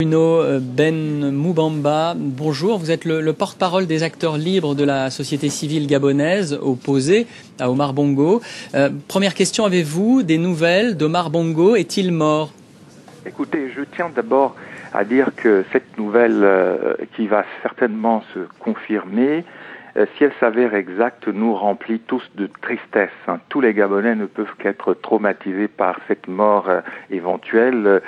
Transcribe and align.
Bruno 0.00 0.60
Ben 0.60 1.32
Moubamba, 1.32 2.14
bonjour. 2.16 2.78
Vous 2.78 2.92
êtes 2.92 3.04
le, 3.04 3.32
porte-parole 3.32 3.88
des 3.88 4.04
acteurs 4.04 4.36
libres 4.36 4.76
de 4.76 4.84
la 4.84 5.10
société 5.10 5.48
civile 5.48 5.88
gabonaise, 5.88 6.56
opposé 6.62 7.26
à 7.58 7.68
Omar 7.68 7.94
Bongo. 7.94 8.40
Euh, 8.76 8.90
première 9.08 9.34
question, 9.34 9.64
avez-vous 9.64 10.22
des 10.22 10.38
nouvelles 10.38 10.96
d'Omar 10.96 11.30
Bongo? 11.30 11.74
Est-il 11.74 12.12
mort? 12.12 12.52
Écoutez, 13.26 13.72
je 13.76 13.82
tiens 13.96 14.08
d'abord 14.14 14.54
à 14.94 15.02
dire 15.02 15.30
que 15.34 15.64
cette 15.72 15.98
nouvelle, 15.98 16.44
euh, 16.44 16.94
qui 17.16 17.26
va 17.26 17.44
certainement 17.62 18.22
se 18.34 18.38
confirmer, 18.60 19.38
euh, 19.38 19.42
si 20.16 20.24
elle 20.24 20.32
s'avère 20.38 20.74
exacte, 20.74 21.28
nous 21.28 21.54
remplit 21.54 21.98
tous 22.00 22.22
de 22.36 22.48
tristesse. 22.60 23.10
Hein. 23.26 23.40
Tous 23.48 23.60
les 23.60 23.74
Gabonais 23.74 24.14
ne 24.14 24.26
peuvent 24.26 24.54
qu'être 24.58 24.94
traumatisés 24.94 25.68
par 25.68 25.98
cette 26.06 26.28
mort 26.28 26.68
éventuelle 27.10 28.02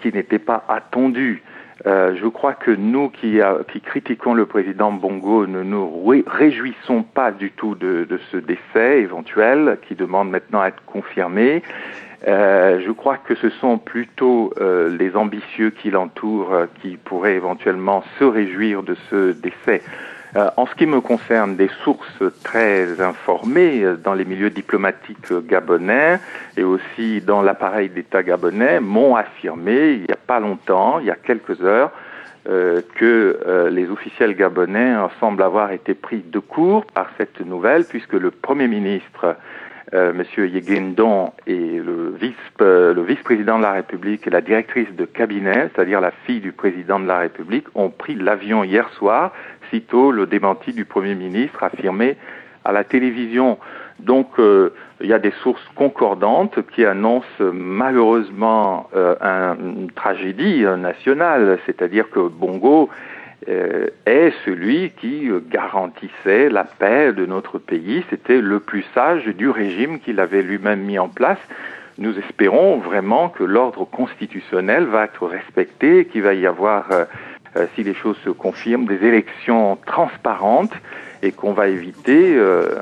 qui 0.00 0.12
n'était 0.12 0.38
pas 0.38 0.64
attendu. 0.68 1.42
Euh, 1.86 2.16
je 2.20 2.26
crois 2.26 2.54
que 2.54 2.70
nous 2.70 3.08
qui, 3.08 3.40
critiquons 3.84 4.34
le 4.34 4.46
président 4.46 4.90
Bongo 4.90 5.46
ne 5.46 5.62
nous 5.62 5.88
réjouissons 6.26 7.02
pas 7.02 7.30
du 7.30 7.52
tout 7.52 7.74
de, 7.74 8.06
ce 8.32 8.36
décès 8.36 9.00
éventuel 9.00 9.78
qui 9.86 9.94
demande 9.94 10.30
maintenant 10.30 10.60
à 10.60 10.68
être 10.68 10.84
confirmé. 10.86 11.62
Euh, 12.26 12.80
je 12.84 12.90
crois 12.90 13.16
que 13.16 13.36
ce 13.36 13.48
sont 13.48 13.78
plutôt 13.78 14.52
euh, 14.60 14.96
les 14.96 15.14
ambitieux 15.14 15.70
qui 15.70 15.90
l'entourent 15.90 16.52
euh, 16.52 16.66
qui 16.82 16.96
pourraient 16.96 17.36
éventuellement 17.36 18.02
se 18.18 18.24
réjouir 18.24 18.82
de 18.82 18.96
ce 19.08 19.30
décès. 19.30 19.82
Euh, 20.36 20.50
en 20.56 20.66
ce 20.66 20.74
qui 20.74 20.86
me 20.86 21.00
concerne, 21.00 21.56
des 21.56 21.70
sources 21.82 22.22
très 22.44 23.00
informées 23.00 23.82
euh, 23.82 23.96
dans 23.96 24.12
les 24.12 24.26
milieux 24.26 24.50
diplomatiques 24.50 25.32
gabonais 25.46 26.18
et 26.56 26.64
aussi 26.64 27.22
dans 27.22 27.40
l'appareil 27.40 27.88
d'État 27.88 28.22
gabonais 28.22 28.80
m'ont 28.80 29.16
affirmé 29.16 29.92
il 29.92 30.02
n'y 30.02 30.12
a 30.12 30.18
pas 30.26 30.40
longtemps, 30.40 30.98
il 30.98 31.06
y 31.06 31.10
a 31.10 31.16
quelques 31.16 31.62
heures, 31.62 31.92
euh, 32.48 32.82
que 32.94 33.68
les 33.70 33.88
officiels 33.90 34.34
gabonais 34.34 34.94
semblent 35.18 35.42
avoir 35.42 35.72
été 35.72 35.94
pris 35.94 36.18
de 36.18 36.38
court 36.38 36.84
par 36.86 37.10
cette 37.16 37.40
nouvelle 37.40 37.84
puisque 37.84 38.14
le 38.14 38.30
Premier 38.30 38.68
ministre 38.68 39.36
Monsieur 39.92 40.46
Yegendon 40.46 41.32
et 41.46 41.80
le 41.80 42.14
vice 42.20 42.34
le 42.60 43.02
vice-président 43.02 43.56
de 43.56 43.62
la 43.62 43.72
République 43.72 44.26
et 44.26 44.30
la 44.30 44.42
directrice 44.42 44.90
de 44.94 45.06
cabinet, 45.06 45.70
c'est-à-dire 45.72 46.02
la 46.02 46.10
fille 46.10 46.40
du 46.40 46.52
président 46.52 47.00
de 47.00 47.06
la 47.06 47.18
République, 47.18 47.66
ont 47.74 47.88
pris 47.88 48.14
l'avion 48.14 48.64
hier 48.64 48.88
soir 48.90 49.32
sitôt 49.70 50.10
le 50.10 50.26
démenti 50.26 50.72
du 50.72 50.84
Premier 50.84 51.14
ministre 51.14 51.62
affirmé 51.62 52.16
à 52.64 52.72
la 52.72 52.84
télévision. 52.84 53.58
Donc 53.98 54.38
euh, 54.38 54.70
il 55.00 55.08
y 55.08 55.12
a 55.12 55.18
des 55.18 55.32
sources 55.42 55.66
concordantes 55.74 56.58
qui 56.74 56.84
annoncent 56.84 57.42
malheureusement 57.52 58.88
euh, 58.94 59.54
une 59.58 59.90
tragédie 59.90 60.64
nationale, 60.78 61.58
c'est-à-dire 61.66 62.10
que 62.10 62.20
Bongo 62.20 62.90
euh, 63.48 63.88
est 64.06 64.32
celui 64.44 64.90
qui 65.00 65.28
garantissait 65.50 66.48
la 66.48 66.64
paix 66.64 67.12
de 67.12 67.26
notre 67.26 67.58
pays. 67.58 68.04
C'était 68.10 68.40
le 68.40 68.60
plus 68.60 68.84
sage 68.94 69.24
du 69.26 69.48
régime 69.48 69.98
qu'il 70.00 70.20
avait 70.20 70.42
lui-même 70.42 70.80
mis 70.80 70.98
en 70.98 71.08
place. 71.08 71.38
Nous 71.96 72.16
espérons 72.16 72.76
vraiment 72.76 73.28
que 73.28 73.42
l'ordre 73.42 73.84
constitutionnel 73.84 74.84
va 74.84 75.04
être 75.06 75.26
respecté, 75.26 76.04
qu'il 76.04 76.22
va 76.22 76.34
y 76.34 76.46
avoir 76.46 76.86
euh, 77.56 77.66
si 77.74 77.82
les 77.82 77.94
choses 77.94 78.16
se 78.24 78.30
confirment, 78.30 78.86
des 78.86 79.04
élections 79.06 79.78
transparentes 79.86 80.72
et 81.22 81.32
qu'on 81.32 81.52
va 81.52 81.68
éviter 81.68 82.36
euh, 82.36 82.76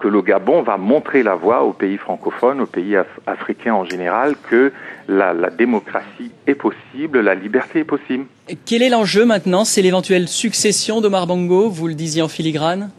que 0.00 0.08
le 0.08 0.22
Gabon 0.22 0.62
va 0.62 0.76
montrer 0.76 1.22
la 1.22 1.34
voie 1.34 1.62
aux 1.62 1.72
pays 1.72 1.96
francophones, 1.96 2.60
aux 2.60 2.66
pays 2.66 2.96
africains 3.26 3.74
en 3.74 3.84
général, 3.84 4.34
que 4.50 4.72
la, 5.08 5.32
la, 5.32 5.50
démocratie 5.50 6.30
est 6.46 6.54
possible, 6.54 7.20
la 7.20 7.34
liberté 7.34 7.80
est 7.80 7.84
possible. 7.84 8.26
Quel 8.66 8.82
est 8.82 8.90
l'enjeu 8.90 9.24
maintenant? 9.24 9.64
C'est 9.64 9.82
l'éventuelle 9.82 10.28
succession 10.28 11.00
d'Omar 11.00 11.26
Bongo, 11.26 11.68
vous 11.68 11.88
le 11.88 11.94
disiez 11.94 12.22
en 12.22 12.28
filigrane? 12.28 12.90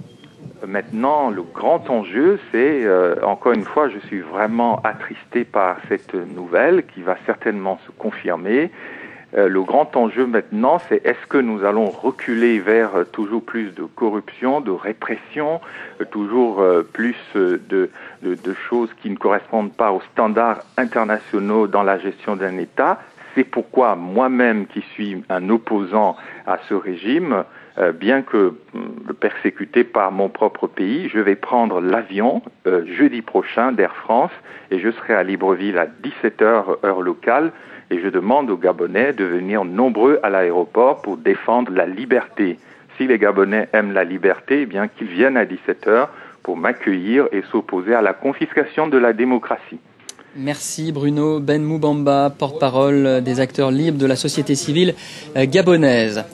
Maintenant, 0.68 1.30
le 1.30 1.44
grand 1.44 1.90
enjeu, 1.90 2.40
c'est, 2.52 2.86
euh, 2.86 3.16
encore 3.24 3.54
une 3.54 3.66
fois, 3.66 3.90
je 3.90 4.00
suis 4.08 4.22
vraiment 4.22 4.82
attristé 4.84 5.44
par 5.44 5.78
cette 5.90 6.14
nouvelle 6.14 6.86
qui 6.94 7.02
va 7.02 7.18
certainement 7.26 7.80
se 7.86 7.92
confirmer. 7.92 8.72
Euh, 9.38 9.50
le 9.50 9.62
grand 9.64 9.96
enjeu 9.98 10.26
maintenant, 10.26 10.80
c'est 10.88 11.06
est-ce 11.06 11.26
que 11.28 11.38
nous 11.38 11.66
allons 11.66 11.90
reculer 11.90 12.60
vers 12.60 12.96
euh, 12.96 13.04
toujours 13.04 13.44
plus 13.44 13.72
de 13.72 13.84
corruption, 13.84 14.62
de 14.62 14.72
répression, 14.72 15.60
euh, 16.00 16.06
toujours 16.06 16.64
plus 16.94 17.16
de, 17.36 17.90
choses 18.70 18.90
qui 19.02 19.10
ne 19.10 19.16
correspondent 19.16 19.74
pas 19.74 19.92
aux 19.92 20.02
standards 20.14 20.64
internationaux 20.78 21.68
dans 21.68 21.84
la 21.84 22.00
gestion 22.00 22.36
d'un 22.36 22.58
État? 22.58 23.00
C'est 23.34 23.44
pourquoi 23.44 23.96
moi-même, 23.96 24.66
qui 24.68 24.82
suis 24.94 25.24
un 25.30 25.50
opposant 25.50 26.16
à 26.48 26.58
ce 26.70 26.74
régime, 26.74 27.44
bien 28.00 28.22
que 28.22 28.54
mm, 28.74 29.14
persécuté 29.20 29.84
par 29.84 30.12
mon 30.12 30.30
propre 30.30 30.68
pays, 30.68 31.10
je 31.10 31.20
vais 31.20 31.36
prendre 31.36 31.82
l'avion 31.82 32.42
jeudi 32.66 33.22
prochain 33.22 33.72
d'Air 33.72 33.96
France 33.96 34.32
et 34.72 34.80
je 34.80 34.92
serai 34.92 35.14
à 35.14 35.24
Libreville 35.24 35.78
à 35.78 35.86
17h 35.86 36.86
heure 36.86 37.02
locale 37.02 37.52
et 37.92 38.00
je 38.02 38.10
demande 38.10 38.50
aux 38.50 38.58
Gabonais 38.58 39.14
de 39.14 39.24
venir 39.26 39.64
nombreux 39.66 40.20
à 40.24 40.30
l'aéroport 40.30 41.02
pour 41.02 41.18
défendre 41.18 41.72
la 41.72 41.86
liberté. 41.86 42.58
Si 42.98 43.08
les 43.08 43.20
Gabonais 43.20 43.68
aiment 43.74 43.92
la 43.92 44.04
liberté, 44.04 44.62
eh 44.62 44.66
bien 44.66 44.88
qu'ils 44.88 45.08
viennent 45.08 45.38
à 45.38 45.46
17 45.46 45.88
heures 45.88 46.10
pour 46.44 46.58
m'accueillir 46.58 47.28
et 47.32 47.42
s'opposer 47.52 47.94
à 47.94 48.02
la 48.02 48.14
confiscation 48.14 48.88
de 48.88 48.98
la 48.98 49.14
démocratie. 49.14 49.80
Merci 50.38 50.92
Bruno 50.92 51.40
Ben 51.40 51.64
Moubamba, 51.64 52.30
porte-parole 52.30 53.22
des 53.22 53.40
acteurs 53.40 53.72
libres 53.72 53.98
de 53.98 54.06
la 54.06 54.16
société 54.16 54.56
civile 54.56 54.94
gabonaise. 55.36 56.26